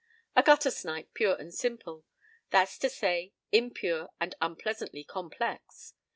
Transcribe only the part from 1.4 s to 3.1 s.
simple. That's to